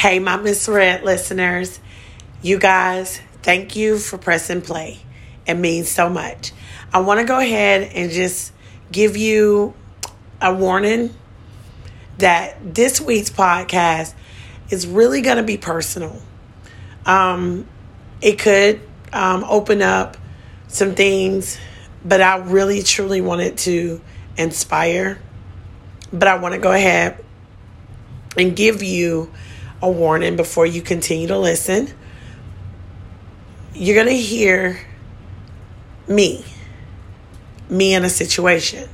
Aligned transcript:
Hey, 0.00 0.18
my 0.18 0.36
Miss 0.38 0.66
Red 0.66 1.02
listeners, 1.04 1.78
you 2.40 2.58
guys, 2.58 3.20
thank 3.42 3.76
you 3.76 3.98
for 3.98 4.16
pressing 4.16 4.62
play. 4.62 4.98
It 5.46 5.56
means 5.56 5.90
so 5.90 6.08
much. 6.08 6.52
I 6.90 7.00
want 7.00 7.20
to 7.20 7.26
go 7.26 7.38
ahead 7.38 7.92
and 7.94 8.10
just 8.10 8.54
give 8.90 9.18
you 9.18 9.74
a 10.40 10.54
warning 10.54 11.14
that 12.16 12.74
this 12.74 12.98
week's 12.98 13.28
podcast 13.28 14.14
is 14.70 14.86
really 14.86 15.20
going 15.20 15.36
to 15.36 15.42
be 15.42 15.58
personal. 15.58 16.18
Um, 17.04 17.68
it 18.22 18.38
could 18.38 18.80
um, 19.12 19.44
open 19.46 19.82
up 19.82 20.16
some 20.68 20.94
things, 20.94 21.58
but 22.02 22.22
I 22.22 22.38
really 22.38 22.82
truly 22.82 23.20
wanted 23.20 23.58
to 23.58 24.00
inspire. 24.38 25.20
But 26.10 26.26
I 26.26 26.38
want 26.38 26.54
to 26.54 26.58
go 26.58 26.72
ahead 26.72 27.22
and 28.38 28.56
give 28.56 28.82
you 28.82 29.30
a 29.82 29.90
warning 29.90 30.36
before 30.36 30.66
you 30.66 30.82
continue 30.82 31.28
to 31.28 31.38
listen. 31.38 31.88
You're 33.74 33.94
going 33.94 34.14
to 34.14 34.22
hear 34.22 34.78
me, 36.08 36.44
me 37.68 37.94
in 37.94 38.04
a 38.04 38.10
situation. 38.10 38.88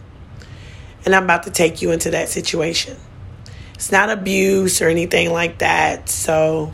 And 1.05 1.15
I'm 1.15 1.25
about 1.25 1.45
to 1.45 1.51
take 1.51 1.83
you 1.83 1.93
into 1.93 2.11
that 2.11 2.29
situation. 2.29 2.97
It's 3.75 3.93
not 3.93 4.11
abuse 4.11 4.81
or 4.81 4.89
anything 4.89 5.33
like 5.33 5.59
that. 5.59 6.09
So, 6.09 6.73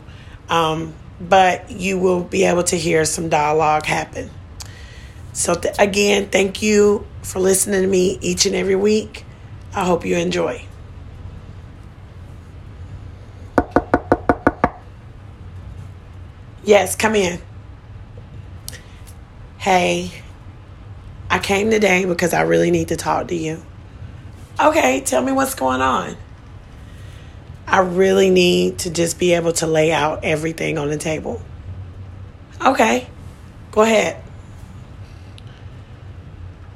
um, 0.49 0.93
but 1.19 1.71
you 1.71 1.99
will 1.99 2.23
be 2.23 2.43
able 2.45 2.63
to 2.63 2.75
hear 2.75 3.05
some 3.05 3.29
dialogue 3.29 3.85
happen. 3.85 4.29
So, 5.33 5.55
th- 5.55 5.75
again, 5.79 6.29
thank 6.29 6.61
you 6.61 7.05
for 7.23 7.39
listening 7.39 7.81
to 7.81 7.87
me 7.87 8.19
each 8.21 8.45
and 8.45 8.55
every 8.55 8.75
week. 8.75 9.25
I 9.75 9.85
hope 9.85 10.05
you 10.05 10.17
enjoy. 10.17 10.65
Yes, 16.63 16.95
come 16.95 17.15
in. 17.15 17.41
Hey, 19.57 20.11
I 21.29 21.39
came 21.39 21.69
today 21.69 22.05
because 22.05 22.33
I 22.33 22.41
really 22.41 22.71
need 22.71 22.87
to 22.89 22.95
talk 22.95 23.27
to 23.29 23.35
you. 23.35 23.61
Okay, 24.59 25.01
tell 25.01 25.21
me 25.21 25.31
what's 25.31 25.55
going 25.55 25.81
on. 25.81 26.15
I 27.67 27.79
really 27.79 28.29
need 28.29 28.79
to 28.79 28.91
just 28.91 29.19
be 29.19 29.33
able 29.33 29.51
to 29.53 29.67
lay 29.67 29.91
out 29.91 30.23
everything 30.23 30.77
on 30.77 30.89
the 30.89 30.97
table. 30.97 31.41
Okay, 32.65 33.07
go 33.71 33.81
ahead. 33.81 34.23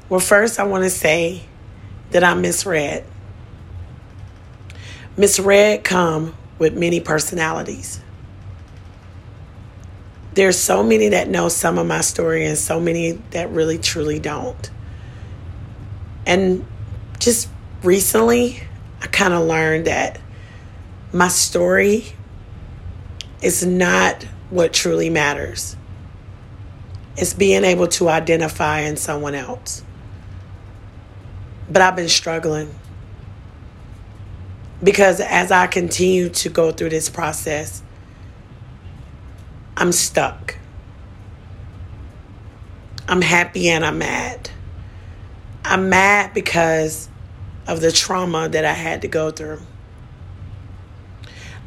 Well, 0.09 0.19
first, 0.19 0.59
I 0.59 0.63
want 0.63 0.83
to 0.83 0.89
say 0.89 1.43
that 2.11 2.23
I 2.23 2.33
misread. 2.33 3.05
Misread 5.15 5.83
come 5.83 6.35
with 6.57 6.75
many 6.75 6.99
personalities. 6.99 8.01
There's 10.37 10.59
so 10.59 10.83
many 10.83 11.09
that 11.09 11.29
know 11.29 11.49
some 11.49 11.79
of 11.79 11.87
my 11.87 12.01
story 12.01 12.45
and 12.45 12.55
so 12.55 12.79
many 12.79 13.13
that 13.31 13.49
really 13.49 13.79
truly 13.79 14.19
don't. 14.19 14.69
And 16.27 16.63
just 17.17 17.49
recently, 17.81 18.61
I 19.01 19.07
kind 19.07 19.33
of 19.33 19.47
learned 19.47 19.87
that 19.87 20.19
my 21.11 21.27
story 21.27 22.05
is 23.41 23.65
not 23.65 24.25
what 24.51 24.73
truly 24.73 25.09
matters. 25.09 25.75
It's 27.15 27.33
being 27.33 27.63
able 27.63 27.87
to 27.87 28.07
identify 28.07 28.81
in 28.81 28.95
someone 28.95 29.33
else. 29.33 29.83
But 31.67 31.81
I've 31.81 31.95
been 31.95 32.09
struggling 32.09 32.75
because 34.83 35.19
as 35.19 35.51
I 35.51 35.65
continue 35.65 36.29
to 36.29 36.49
go 36.49 36.71
through 36.71 36.89
this 36.89 37.09
process, 37.09 37.81
I'm 39.79 39.91
stuck. 39.91 40.57
I'm 43.07 43.21
happy 43.21 43.69
and 43.69 43.85
I'm 43.85 43.99
mad. 43.99 44.49
I'm 45.63 45.89
mad 45.89 46.33
because 46.33 47.07
of 47.67 47.79
the 47.79 47.91
trauma 47.91 48.49
that 48.49 48.65
I 48.65 48.73
had 48.73 49.03
to 49.03 49.07
go 49.07 49.29
through. 49.29 49.61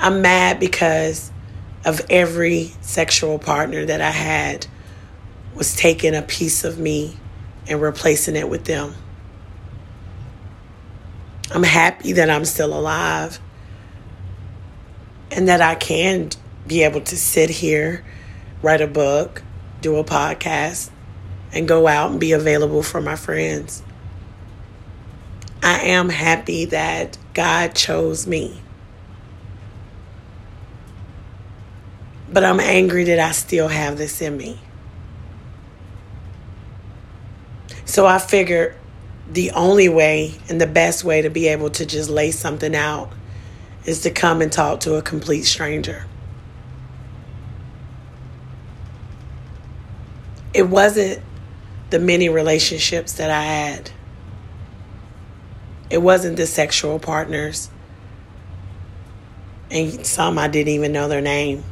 I'm 0.01 0.23
mad 0.23 0.59
because 0.59 1.31
of 1.85 2.05
every 2.11 2.73
sexual 2.81 3.39
partner 3.39 3.87
that 3.87 4.01
I 4.01 4.11
had 4.11 4.67
was 5.55 5.77
taking 5.77 6.17
a 6.17 6.23
piece 6.23 6.65
of 6.65 6.81
me 6.81 7.17
and 7.69 7.81
replacing 7.81 8.35
it 8.35 8.49
with 8.49 8.65
them. 8.65 8.93
I'm 11.53 11.63
happy 11.63 12.15
that 12.15 12.29
I'm 12.29 12.45
still 12.45 12.77
alive 12.77 13.39
and 15.31 15.47
that 15.47 15.61
I 15.61 15.77
can 15.77 16.31
be 16.71 16.85
able 16.85 17.01
to 17.01 17.17
sit 17.17 17.51
here, 17.51 18.05
write 18.63 18.81
a 18.81 18.87
book, 18.87 19.43
do 19.81 19.97
a 19.97 20.05
podcast, 20.05 20.89
and 21.53 21.67
go 21.67 21.89
out 21.89 22.13
and 22.13 22.21
be 22.21 22.31
available 22.31 22.81
for 22.81 23.01
my 23.01 23.17
friends. 23.17 23.83
I 25.65 25.81
am 25.87 26.11
happy 26.11 26.67
that 26.67 27.19
God 27.35 27.75
chose 27.75 28.25
me. 28.25 28.61
But 32.33 32.45
I'm 32.45 32.61
angry 32.61 33.03
that 33.03 33.19
I 33.19 33.33
still 33.33 33.67
have 33.67 33.99
this 33.99 34.23
in 34.23 34.37
me. 34.37 34.61
So 37.85 38.07
I 38.07 38.21
figured 38.21 38.77
the 39.29 39.51
only 39.51 39.89
way 39.89 40.39
and 40.49 40.61
the 40.61 40.69
best 40.69 41.03
way 41.03 41.23
to 41.23 41.31
be 41.31 41.49
able 41.49 41.71
to 41.71 41.85
just 41.85 42.09
lay 42.09 42.31
something 42.31 42.77
out 42.77 43.11
is 43.87 44.03
to 44.03 44.13
come 44.13 44.41
and 44.41 44.53
talk 44.53 44.79
to 44.81 44.95
a 44.95 45.03
complete 45.03 45.43
stranger. 45.43 46.07
It 50.53 50.69
wasn't 50.69 51.23
the 51.91 51.99
many 51.99 52.29
relationships 52.29 53.15
that 53.15 53.31
I 53.31 53.43
had. 53.43 53.91
It 55.89 55.99
wasn't 55.99 56.37
the 56.37 56.47
sexual 56.47 56.99
partners. 56.99 57.71
And 59.71 60.05
some 60.05 60.39
I 60.39 60.49
didn't 60.49 60.73
even 60.73 60.93
know 60.93 61.09
their 61.09 61.21
name 61.21 61.65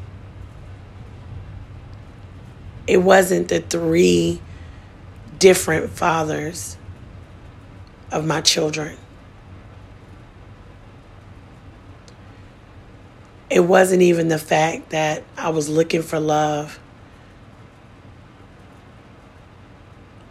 it 2.88 3.02
wasn't 3.02 3.48
the 3.48 3.60
three 3.60 4.40
different 5.38 5.90
fathers 5.90 6.78
of 8.10 8.24
my 8.24 8.40
children. 8.40 8.96
It 13.50 13.60
wasn't 13.60 14.02
even 14.02 14.28
the 14.28 14.38
fact 14.38 14.90
that 14.90 15.22
I 15.36 15.50
was 15.50 15.68
looking 15.68 16.02
for 16.02 16.18
love 16.18 16.80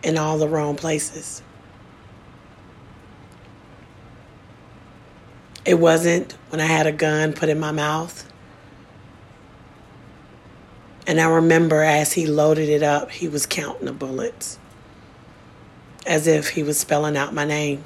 in 0.07 0.17
all 0.17 0.37
the 0.37 0.47
wrong 0.47 0.77
places. 0.77 1.43
It 5.65 5.77
wasn't 5.77 6.31
when 6.47 6.61
I 6.61 6.65
had 6.65 6.87
a 6.87 6.93
gun 6.93 7.33
put 7.33 7.49
in 7.49 7.59
my 7.59 7.73
mouth. 7.73 8.31
And 11.05 11.19
I 11.19 11.27
remember 11.27 11.83
as 11.83 12.13
he 12.13 12.25
loaded 12.25 12.69
it 12.69 12.83
up, 12.83 13.11
he 13.11 13.27
was 13.27 13.45
counting 13.45 13.85
the 13.85 13.91
bullets 13.91 14.57
as 16.05 16.25
if 16.25 16.51
he 16.51 16.63
was 16.63 16.79
spelling 16.79 17.17
out 17.17 17.33
my 17.33 17.43
name. 17.43 17.83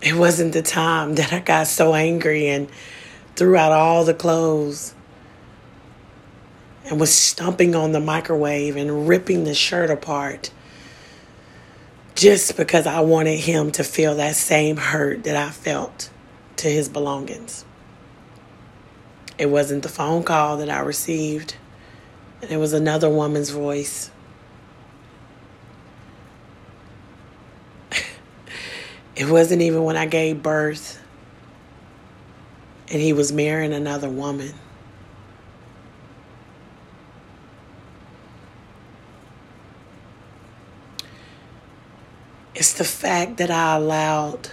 It 0.00 0.14
wasn't 0.14 0.54
the 0.54 0.62
time 0.62 1.14
that 1.16 1.34
I 1.34 1.40
got 1.40 1.66
so 1.66 1.94
angry 1.94 2.48
and 2.48 2.68
threw 3.34 3.54
out 3.54 3.72
all 3.72 4.04
the 4.04 4.14
clothes 4.14 4.94
and 6.86 6.98
was 7.00 7.12
stomping 7.12 7.74
on 7.74 7.92
the 7.92 8.00
microwave 8.00 8.76
and 8.76 9.08
ripping 9.08 9.44
the 9.44 9.54
shirt 9.54 9.90
apart 9.90 10.50
just 12.14 12.56
because 12.56 12.86
I 12.86 13.00
wanted 13.00 13.38
him 13.40 13.70
to 13.72 13.84
feel 13.84 14.14
that 14.16 14.36
same 14.36 14.76
hurt 14.76 15.24
that 15.24 15.36
I 15.36 15.50
felt 15.50 16.10
to 16.56 16.68
his 16.68 16.88
belongings. 16.88 17.64
It 19.38 19.50
wasn't 19.50 19.82
the 19.82 19.90
phone 19.90 20.22
call 20.22 20.56
that 20.58 20.70
I 20.70 20.78
received, 20.78 21.56
and 22.40 22.50
it 22.50 22.56
was 22.56 22.72
another 22.72 23.10
woman's 23.10 23.50
voice. 23.50 24.10
it 29.16 29.28
wasn't 29.28 29.60
even 29.60 29.84
when 29.84 29.96
I 29.96 30.06
gave 30.06 30.42
birth 30.42 31.02
and 32.88 33.00
he 33.00 33.12
was 33.12 33.32
marrying 33.32 33.72
another 33.72 34.08
woman. 34.08 34.54
It's 42.56 42.72
the 42.72 42.84
fact 42.84 43.36
that 43.36 43.50
I 43.50 43.76
allowed 43.76 44.48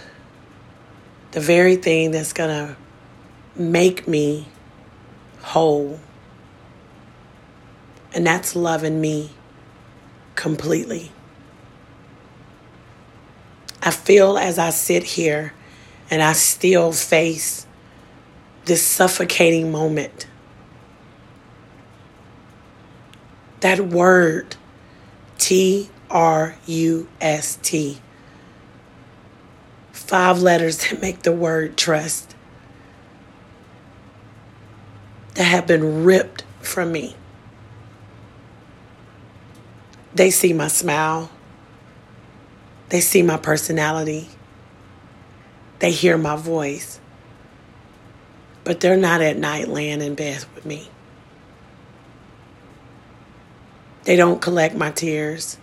the 1.30 1.40
very 1.40 1.76
thing 1.76 2.10
that's 2.10 2.34
going 2.34 2.50
to 2.50 2.76
make 3.56 4.06
me 4.06 4.46
whole. 5.40 5.98
And 8.12 8.26
that's 8.26 8.54
loving 8.54 9.00
me 9.00 9.30
completely. 10.34 11.12
I 13.82 13.90
feel 13.90 14.36
as 14.36 14.58
I 14.58 14.68
sit 14.68 15.02
here 15.02 15.54
and 16.10 16.20
I 16.20 16.34
still 16.34 16.92
face 16.92 17.66
this 18.66 18.82
suffocating 18.82 19.72
moment. 19.72 20.26
That 23.60 23.80
word, 23.80 24.56
T 25.38 25.88
R 26.14 26.54
U 26.66 27.08
S 27.20 27.58
T, 27.60 27.98
five 29.90 30.40
letters 30.40 30.78
that 30.88 31.02
make 31.02 31.22
the 31.22 31.32
word 31.32 31.76
trust, 31.76 32.36
that 35.34 35.42
have 35.44 35.66
been 35.66 36.04
ripped 36.04 36.44
from 36.62 36.92
me. 36.92 37.16
They 40.14 40.30
see 40.30 40.52
my 40.52 40.68
smile. 40.68 41.30
They 42.90 43.00
see 43.00 43.22
my 43.22 43.36
personality. 43.36 44.28
They 45.80 45.90
hear 45.90 46.16
my 46.16 46.36
voice. 46.36 47.00
But 48.62 48.78
they're 48.78 48.96
not 48.96 49.20
at 49.20 49.36
night 49.36 49.66
laying 49.66 50.00
in 50.00 50.14
bed 50.14 50.44
with 50.54 50.64
me. 50.64 50.88
They 54.04 54.14
don't 54.14 54.40
collect 54.40 54.76
my 54.76 54.92
tears. 54.92 55.58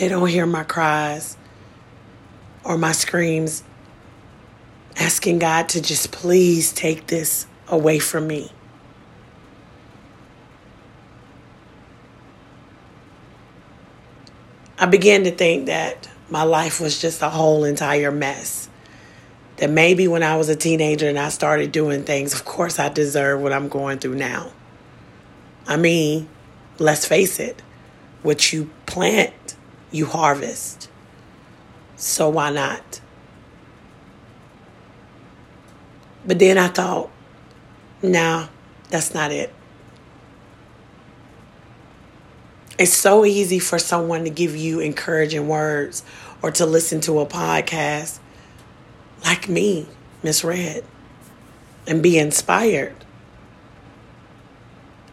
They 0.00 0.08
don't 0.08 0.26
hear 0.28 0.46
my 0.46 0.64
cries 0.64 1.36
or 2.64 2.78
my 2.78 2.92
screams 2.92 3.62
asking 4.96 5.40
God 5.40 5.68
to 5.68 5.82
just 5.82 6.10
please 6.10 6.72
take 6.72 7.06
this 7.06 7.46
away 7.68 7.98
from 7.98 8.26
me. 8.26 8.50
I 14.78 14.86
began 14.86 15.24
to 15.24 15.30
think 15.32 15.66
that 15.66 16.08
my 16.30 16.44
life 16.44 16.80
was 16.80 16.98
just 16.98 17.20
a 17.20 17.28
whole 17.28 17.64
entire 17.64 18.10
mess. 18.10 18.70
That 19.58 19.68
maybe 19.68 20.08
when 20.08 20.22
I 20.22 20.38
was 20.38 20.48
a 20.48 20.56
teenager 20.56 21.10
and 21.10 21.18
I 21.18 21.28
started 21.28 21.72
doing 21.72 22.04
things, 22.04 22.32
of 22.32 22.46
course 22.46 22.78
I 22.78 22.88
deserve 22.88 23.42
what 23.42 23.52
I'm 23.52 23.68
going 23.68 23.98
through 23.98 24.14
now. 24.14 24.50
I 25.66 25.76
mean, 25.76 26.26
let's 26.78 27.06
face 27.06 27.38
it, 27.38 27.60
what 28.22 28.50
you 28.50 28.70
plant, 28.86 29.34
you 29.90 30.06
harvest. 30.06 30.88
So 31.96 32.28
why 32.28 32.50
not? 32.50 33.00
But 36.26 36.38
then 36.38 36.58
I 36.58 36.68
thought, 36.68 37.10
no, 38.02 38.48
that's 38.88 39.14
not 39.14 39.32
it. 39.32 39.52
It's 42.78 42.94
so 42.94 43.24
easy 43.24 43.58
for 43.58 43.78
someone 43.78 44.24
to 44.24 44.30
give 44.30 44.56
you 44.56 44.80
encouraging 44.80 45.48
words 45.48 46.02
or 46.42 46.50
to 46.52 46.64
listen 46.64 47.00
to 47.02 47.20
a 47.20 47.26
podcast 47.26 48.18
like 49.24 49.48
me, 49.48 49.86
Miss 50.22 50.42
Red, 50.42 50.84
and 51.86 52.02
be 52.02 52.18
inspired. 52.18 52.94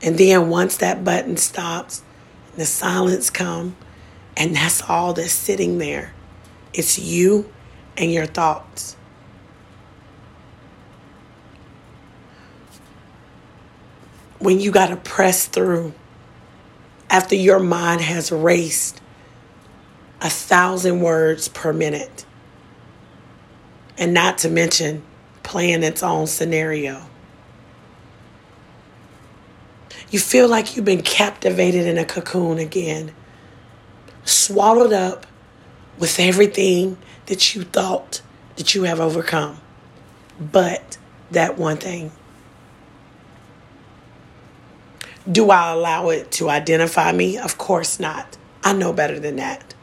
And 0.02 0.18
then 0.18 0.50
once 0.50 0.78
that 0.78 1.04
button 1.04 1.36
stops, 1.36 2.04
the 2.56 2.66
silence 2.66 3.30
come, 3.30 3.76
and 4.38 4.56
that's 4.56 4.82
all 4.90 5.14
that's 5.14 5.34
sitting 5.34 5.80
there. 5.80 6.14
It's 6.74 6.98
you 6.98 7.52
and 7.98 8.14
your 8.14 8.26
thoughts. 8.26 8.96
When 14.40 14.60
you 14.60 14.72
got 14.72 14.88
to 14.88 14.96
press 14.96 15.48
through 15.48 15.94
after 17.10 17.36
your 17.36 17.60
mind 17.60 18.02
has 18.02 18.32
raced 18.32 19.02
a 20.22 20.30
thousand 20.30 21.02
words 21.02 21.48
per 21.48 21.72
minute. 21.74 22.26
And 23.98 24.14
not 24.14 24.40
to 24.40 24.50
mention 24.50 25.04
playing 25.44 25.84
its 25.84 26.04
own 26.04 26.28
scenario. 26.28 27.02
You 30.10 30.20
feel 30.20 30.48
like 30.48 30.76
you've 30.76 30.86
been 30.86 31.02
captivated 31.02 31.86
in 31.86 31.98
a 31.98 32.06
cocoon 32.06 32.60
again, 32.60 33.14
swallowed 34.28 34.94
up 34.94 35.26
with 35.98 36.20
everything 36.20 36.98
that 37.26 37.56
you 37.56 37.64
thought 37.64 38.22
that 38.56 38.76
you 38.76 38.84
have 38.84 39.00
overcome. 39.00 39.60
But 40.40 40.98
that 41.32 41.58
one 41.58 41.78
thing 41.78 42.12
Do 45.30 45.50
I 45.50 45.72
allow 45.72 46.10
it 46.10 46.32
to 46.34 46.50
identify 46.50 47.12
me? 47.12 47.38
Of 47.38 47.58
course 47.58 48.00
not. 48.00 48.38
I 48.64 48.72
know 48.72 48.94
better 48.94 49.20
than 49.20 49.36
that. 49.38 49.74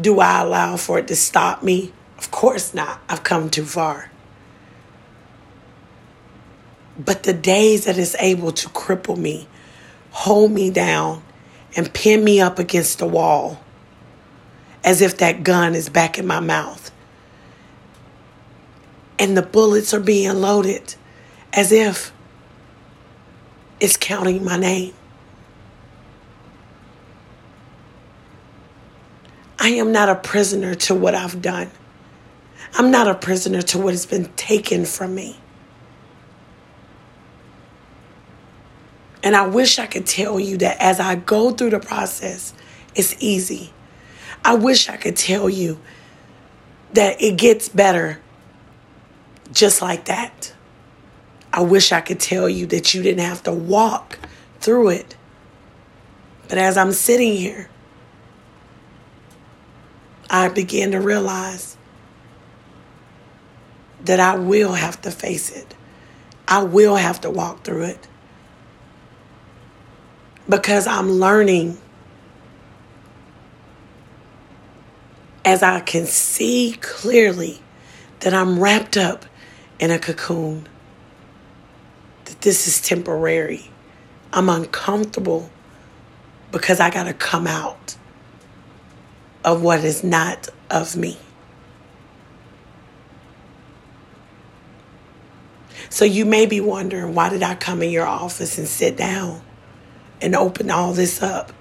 Do 0.00 0.20
I 0.20 0.42
allow 0.42 0.76
for 0.76 1.00
it 1.00 1.08
to 1.08 1.16
stop 1.16 1.64
me? 1.64 1.92
Of 2.16 2.30
course 2.30 2.72
not. 2.72 3.00
I've 3.08 3.24
come 3.24 3.50
too 3.50 3.64
far. 3.64 4.10
But 6.96 7.24
the 7.24 7.32
days 7.32 7.86
that 7.86 7.98
it's 7.98 8.14
able 8.20 8.52
to 8.52 8.68
cripple 8.68 9.16
me, 9.16 9.48
hold 10.12 10.52
me 10.52 10.70
down, 10.70 11.22
and 11.76 11.92
pin 11.92 12.24
me 12.24 12.40
up 12.40 12.58
against 12.58 12.98
the 12.98 13.06
wall, 13.06 13.60
as 14.84 15.00
if 15.00 15.18
that 15.18 15.42
gun 15.42 15.74
is 15.74 15.88
back 15.88 16.18
in 16.18 16.26
my 16.26 16.40
mouth, 16.40 16.90
and 19.18 19.36
the 19.36 19.42
bullets 19.42 19.92
are 19.94 20.00
being 20.00 20.34
loaded, 20.40 20.94
as 21.52 21.72
if 21.72 22.12
it's 23.78 23.96
counting 23.96 24.44
my 24.44 24.56
name. 24.56 24.94
I 29.58 29.68
am 29.70 29.92
not 29.92 30.08
a 30.08 30.14
prisoner 30.14 30.74
to 30.74 30.94
what 30.94 31.14
I've 31.14 31.42
done. 31.42 31.70
I'm 32.74 32.90
not 32.90 33.08
a 33.08 33.14
prisoner 33.14 33.60
to 33.62 33.78
what 33.78 33.92
has 33.92 34.06
been 34.06 34.26
taken 34.36 34.86
from 34.86 35.14
me. 35.14 35.38
And 39.22 39.36
I 39.36 39.46
wish 39.46 39.78
I 39.78 39.86
could 39.86 40.06
tell 40.06 40.40
you 40.40 40.56
that 40.58 40.80
as 40.80 40.98
I 40.98 41.14
go 41.14 41.50
through 41.50 41.70
the 41.70 41.80
process, 41.80 42.54
it's 42.94 43.14
easy. 43.22 43.72
I 44.44 44.54
wish 44.54 44.88
I 44.88 44.96
could 44.96 45.16
tell 45.16 45.50
you 45.50 45.78
that 46.94 47.20
it 47.20 47.36
gets 47.36 47.68
better 47.68 48.20
just 49.52 49.82
like 49.82 50.06
that. 50.06 50.54
I 51.52 51.62
wish 51.62 51.92
I 51.92 52.00
could 52.00 52.20
tell 52.20 52.48
you 52.48 52.66
that 52.66 52.94
you 52.94 53.02
didn't 53.02 53.24
have 53.24 53.42
to 53.44 53.52
walk 53.52 54.18
through 54.60 54.90
it. 54.90 55.16
But 56.48 56.58
as 56.58 56.76
I'm 56.76 56.92
sitting 56.92 57.36
here, 57.36 57.68
I 60.28 60.48
began 60.48 60.92
to 60.92 61.00
realize 61.00 61.76
that 64.04 64.20
I 64.20 64.36
will 64.36 64.72
have 64.72 65.00
to 65.02 65.10
face 65.10 65.50
it. 65.50 65.74
I 66.48 66.62
will 66.62 66.96
have 66.96 67.20
to 67.22 67.30
walk 67.30 67.64
through 67.64 67.84
it. 67.84 68.08
Because 70.48 70.86
I'm 70.86 71.12
learning 71.12 71.78
as 75.44 75.62
I 75.62 75.80
can 75.80 76.06
see 76.06 76.76
clearly 76.80 77.60
that 78.20 78.34
I'm 78.34 78.60
wrapped 78.60 78.96
up 78.96 79.24
in 79.78 79.90
a 79.90 79.98
cocoon 79.98 80.68
that 82.26 82.40
this 82.42 82.68
is 82.68 82.80
temporary. 82.80 83.70
I'm 84.32 84.48
uncomfortable 84.48 85.50
because 86.52 86.80
I 86.80 86.90
got 86.90 87.04
to 87.04 87.14
come 87.14 87.46
out 87.46 87.96
of 89.44 89.62
what 89.62 89.84
is 89.84 90.04
not 90.04 90.48
of 90.70 90.96
me. 90.96 91.16
So 95.88 96.04
you 96.04 96.24
may 96.24 96.46
be 96.46 96.60
wondering 96.60 97.14
why 97.14 97.30
did 97.30 97.42
I 97.42 97.54
come 97.54 97.82
in 97.82 97.90
your 97.90 98.06
office 98.06 98.58
and 98.58 98.68
sit 98.68 98.96
down 98.96 99.42
and 100.20 100.34
open 100.34 100.70
all 100.70 100.92
this 100.92 101.22
up 101.22 101.52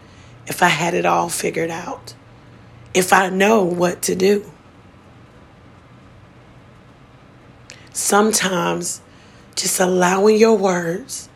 if 0.48 0.64
I 0.64 0.68
had 0.68 0.94
it 0.94 1.06
all 1.06 1.30
figured 1.30 1.70
out? 1.70 2.14
If 2.94 3.14
I 3.14 3.30
know 3.30 3.64
what 3.64 4.02
to 4.04 4.16
do? 4.16 4.52
Sometimes 7.94 9.02
just 9.56 9.80
allowing 9.80 10.38
your 10.38 10.58
words 10.58 11.30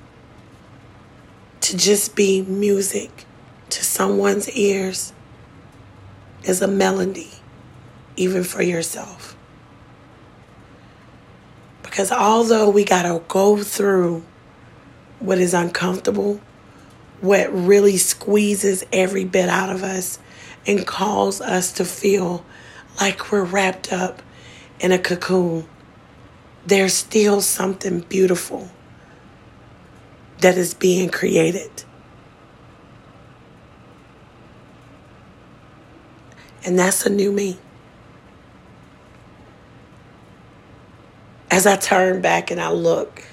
to 1.62 1.78
just 1.78 2.16
be 2.16 2.42
music 2.42 3.26
to 3.70 3.84
someone's 3.84 4.50
ears 4.52 5.14
is 6.44 6.62
a 6.62 6.68
melody, 6.68 7.32
even 8.16 8.44
for 8.44 8.62
yourself. 8.62 9.36
Because 11.82 12.12
although 12.12 12.70
we 12.70 12.84
got 12.84 13.04
to 13.04 13.22
go 13.28 13.58
through 13.58 14.24
what 15.20 15.38
is 15.38 15.54
uncomfortable, 15.54 16.40
what 17.24 17.52
really 17.54 17.96
squeezes 17.96 18.84
every 18.92 19.24
bit 19.24 19.48
out 19.48 19.70
of 19.70 19.82
us 19.82 20.20
and 20.68 20.86
calls 20.86 21.40
us 21.42 21.72
to 21.72 21.86
feel 21.86 22.46
like 23.00 23.32
we're 23.32 23.44
wrapped 23.44 23.94
up 23.94 24.22
in 24.80 24.92
a 24.92 25.00
cocoon 25.00 25.68
there's 26.66 26.94
still 26.94 27.42
something 27.42 28.00
beautiful 28.02 28.70
that 30.40 30.58
is 30.58 30.74
being 30.74 31.10
created. 31.10 31.84
And 36.66 36.80
that's 36.80 37.06
a 37.06 37.10
new 37.10 37.34
me. 37.34 37.58
as 41.54 41.68
I 41.68 41.76
turn 41.76 42.20
back 42.20 42.50
and 42.50 42.60
I 42.60 42.72
look 42.72 43.24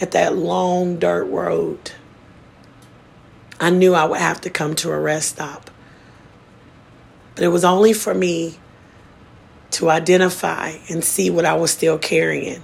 at 0.00 0.10
that 0.10 0.36
long 0.36 0.98
dirt 0.98 1.26
road, 1.26 1.92
I 3.60 3.70
knew 3.70 3.94
I 3.94 4.04
would 4.04 4.20
have 4.20 4.40
to 4.42 4.50
come 4.50 4.74
to 4.76 4.90
a 4.90 4.98
rest 4.98 5.30
stop. 5.30 5.70
But 7.34 7.44
it 7.44 7.48
was 7.48 7.64
only 7.64 7.92
for 7.92 8.14
me 8.14 8.58
to 9.72 9.90
identify 9.90 10.76
and 10.88 11.04
see 11.04 11.30
what 11.30 11.44
I 11.44 11.54
was 11.54 11.70
still 11.70 11.98
carrying 11.98 12.62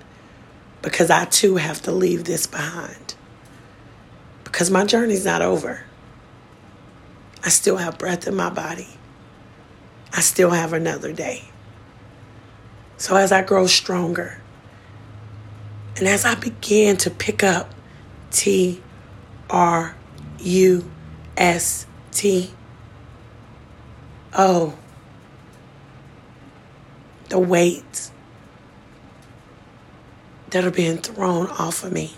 because 0.82 1.10
I 1.10 1.24
too 1.24 1.56
have 1.56 1.82
to 1.82 1.92
leave 1.92 2.24
this 2.24 2.46
behind. 2.46 3.14
Because 4.44 4.70
my 4.70 4.84
journey's 4.84 5.24
not 5.24 5.42
over. 5.42 5.84
I 7.42 7.48
still 7.48 7.76
have 7.76 7.98
breath 7.98 8.26
in 8.26 8.34
my 8.34 8.50
body. 8.50 8.88
I 10.12 10.20
still 10.20 10.50
have 10.50 10.72
another 10.72 11.12
day. 11.12 11.44
So 12.96 13.16
as 13.16 13.32
I 13.32 13.42
grow 13.42 13.66
stronger, 13.66 14.40
and 15.96 16.06
as 16.08 16.24
I 16.24 16.34
begin 16.36 16.96
to 16.98 17.10
pick 17.10 17.42
up 17.42 17.74
T 18.30 18.82
R 19.50 19.96
U 20.44 20.90
S 21.36 21.86
T 22.12 22.50
O, 24.36 24.74
the 27.30 27.38
weights 27.38 28.12
that 30.50 30.64
are 30.64 30.70
being 30.70 30.98
thrown 30.98 31.48
off 31.48 31.82
of 31.82 31.92
me. 31.92 32.12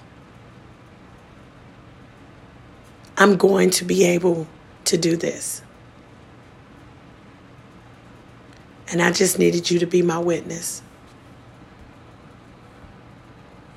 I'm 3.16 3.37
going 3.37 3.71
to 3.71 3.85
be 3.85 4.04
able 4.04 4.47
to 4.85 4.99
do 4.99 5.16
this. 5.16 5.62
And 8.88 9.00
I 9.00 9.11
just 9.11 9.38
needed 9.38 9.71
you 9.71 9.78
to 9.78 9.87
be 9.87 10.02
my 10.02 10.18
witness. 10.18 10.83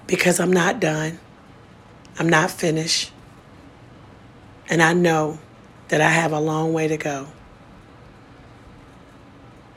Because 0.07 0.39
I'm 0.39 0.51
not 0.51 0.79
done. 0.79 1.19
I'm 2.17 2.27
not 2.27 2.51
finished. 2.51 3.11
And 4.69 4.83
I 4.83 4.93
know 4.93 5.39
that 5.88 5.99
I 5.99 6.09
have 6.09 6.31
a 6.31 6.39
long 6.39 6.73
way 6.73 6.88
to 6.88 6.97
go. 6.97 7.27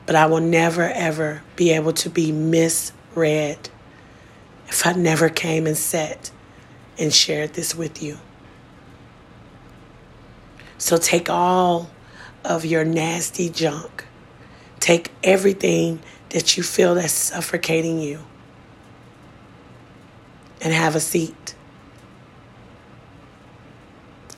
But 0.05 0.15
I 0.15 0.27
will 0.27 0.39
never, 0.39 0.83
ever 0.83 1.41
be 1.55 1.71
able 1.71 1.93
to 1.93 2.09
be 2.09 2.31
misread 2.31 3.69
if 4.67 4.85
I 4.85 4.93
never 4.93 5.29
came 5.29 5.65
and 5.65 5.77
sat 5.77 6.31
and 6.99 7.11
shared 7.11 7.53
this 7.53 7.75
with 7.75 8.03
you. 8.03 8.19
So 10.77 10.97
take 10.97 11.29
all 11.29 11.89
of 12.43 12.65
your 12.65 12.83
nasty 12.83 13.49
junk, 13.49 14.05
take 14.79 15.11
everything 15.23 16.01
that 16.29 16.57
you 16.57 16.63
feel 16.63 16.95
that's 16.95 17.13
suffocating 17.13 17.99
you, 17.99 18.19
and 20.61 20.73
have 20.73 20.95
a 20.95 20.99
seat 20.99 21.55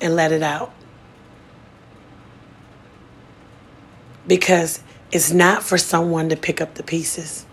and 0.01 0.15
let 0.15 0.31
it 0.31 0.43
out. 0.43 0.73
Because 4.27 4.81
it's 5.11 5.31
not 5.31 5.63
for 5.63 5.77
someone 5.77 6.29
to 6.29 6.35
pick 6.35 6.61
up 6.61 6.75
the 6.75 6.83
pieces 6.83 7.45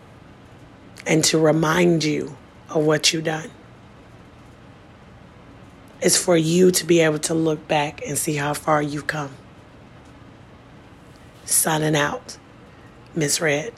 and 1.06 1.22
to 1.24 1.38
remind 1.38 2.04
you 2.04 2.36
of 2.70 2.84
what 2.84 3.12
you've 3.12 3.24
done. 3.24 3.50
It's 6.00 6.16
for 6.16 6.36
you 6.36 6.70
to 6.72 6.84
be 6.84 7.00
able 7.00 7.20
to 7.20 7.34
look 7.34 7.68
back 7.68 8.00
and 8.06 8.18
see 8.18 8.34
how 8.34 8.54
far 8.54 8.82
you've 8.82 9.06
come. 9.06 9.30
Signing 11.44 11.94
out, 11.94 12.38
Miss 13.14 13.40
Red. 13.40 13.72